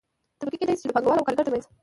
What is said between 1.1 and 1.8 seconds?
او کارګر ترمنځ